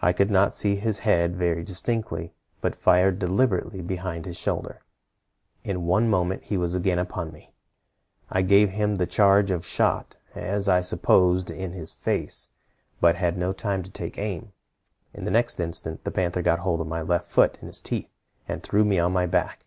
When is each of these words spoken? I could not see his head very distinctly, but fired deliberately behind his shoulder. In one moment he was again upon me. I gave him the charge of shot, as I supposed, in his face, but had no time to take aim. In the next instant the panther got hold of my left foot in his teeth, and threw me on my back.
I 0.00 0.14
could 0.14 0.30
not 0.30 0.56
see 0.56 0.76
his 0.76 1.00
head 1.00 1.36
very 1.36 1.62
distinctly, 1.64 2.32
but 2.62 2.74
fired 2.74 3.18
deliberately 3.18 3.82
behind 3.82 4.24
his 4.24 4.38
shoulder. 4.38 4.80
In 5.64 5.84
one 5.84 6.08
moment 6.08 6.44
he 6.44 6.56
was 6.56 6.74
again 6.74 6.98
upon 6.98 7.30
me. 7.30 7.52
I 8.30 8.40
gave 8.40 8.70
him 8.70 8.94
the 8.96 9.06
charge 9.06 9.50
of 9.50 9.66
shot, 9.66 10.16
as 10.34 10.66
I 10.66 10.80
supposed, 10.80 11.50
in 11.50 11.72
his 11.74 11.92
face, 11.92 12.48
but 13.02 13.16
had 13.16 13.36
no 13.36 13.52
time 13.52 13.82
to 13.82 13.90
take 13.90 14.16
aim. 14.16 14.54
In 15.12 15.24
the 15.26 15.30
next 15.30 15.60
instant 15.60 16.04
the 16.04 16.10
panther 16.10 16.40
got 16.40 16.60
hold 16.60 16.80
of 16.80 16.86
my 16.86 17.02
left 17.02 17.26
foot 17.26 17.58
in 17.60 17.68
his 17.68 17.82
teeth, 17.82 18.08
and 18.48 18.62
threw 18.62 18.82
me 18.82 18.98
on 18.98 19.12
my 19.12 19.26
back. 19.26 19.66